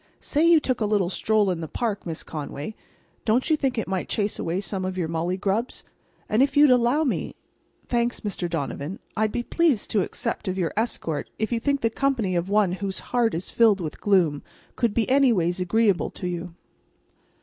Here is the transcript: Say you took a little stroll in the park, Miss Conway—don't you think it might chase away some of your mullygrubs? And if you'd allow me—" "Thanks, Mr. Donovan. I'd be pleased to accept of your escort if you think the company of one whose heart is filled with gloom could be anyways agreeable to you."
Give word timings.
Say 0.19 0.47
you 0.49 0.59
took 0.59 0.81
a 0.81 0.87
little 0.87 1.11
stroll 1.11 1.51
in 1.51 1.61
the 1.61 1.67
park, 1.67 2.07
Miss 2.07 2.23
Conway—don't 2.23 3.51
you 3.51 3.55
think 3.55 3.77
it 3.77 3.87
might 3.87 4.09
chase 4.09 4.39
away 4.39 4.59
some 4.59 4.83
of 4.83 4.97
your 4.97 5.07
mullygrubs? 5.07 5.83
And 6.27 6.41
if 6.41 6.57
you'd 6.57 6.71
allow 6.71 7.03
me—" 7.03 7.35
"Thanks, 7.87 8.21
Mr. 8.21 8.49
Donovan. 8.49 8.97
I'd 9.15 9.31
be 9.31 9.43
pleased 9.43 9.91
to 9.91 10.01
accept 10.01 10.47
of 10.47 10.57
your 10.57 10.73
escort 10.75 11.29
if 11.37 11.51
you 11.51 11.59
think 11.59 11.81
the 11.81 11.91
company 11.91 12.35
of 12.35 12.49
one 12.49 12.71
whose 12.71 12.99
heart 13.13 13.35
is 13.35 13.51
filled 13.51 13.79
with 13.79 14.01
gloom 14.01 14.41
could 14.75 14.95
be 14.95 15.07
anyways 15.07 15.59
agreeable 15.59 16.09
to 16.09 16.27
you." 16.27 16.55